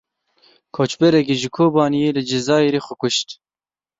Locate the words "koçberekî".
0.75-1.35